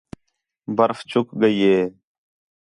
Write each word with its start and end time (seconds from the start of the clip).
برف 0.75 0.99
چُک 1.11 1.27
ڳئی 1.39 1.57
ہے 1.69 1.81